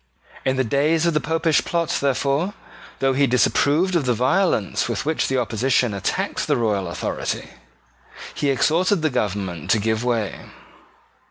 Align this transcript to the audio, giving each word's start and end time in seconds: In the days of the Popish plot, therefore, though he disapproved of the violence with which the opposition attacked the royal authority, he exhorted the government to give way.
In 0.45 0.55
the 0.55 0.63
days 0.63 1.05
of 1.05 1.13
the 1.13 1.19
Popish 1.19 1.63
plot, 1.63 1.89
therefore, 2.01 2.55
though 2.97 3.13
he 3.13 3.27
disapproved 3.27 3.95
of 3.95 4.05
the 4.07 4.15
violence 4.15 4.89
with 4.89 5.05
which 5.05 5.27
the 5.27 5.37
opposition 5.37 5.93
attacked 5.93 6.47
the 6.47 6.57
royal 6.57 6.87
authority, 6.87 7.51
he 8.33 8.49
exhorted 8.49 9.03
the 9.03 9.11
government 9.11 9.69
to 9.69 9.77
give 9.79 10.03
way. 10.03 10.39